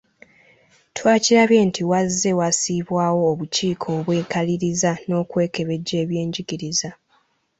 Twakirabye 0.97 1.59
nti 1.67 1.83
wazze 1.91 2.31
wassibwawo 2.39 3.21
obukiiko 3.33 3.87
obwekaliriza 3.99 4.91
n'okwekebejja 5.07 5.95
eby'enjigiriza. 6.03 6.89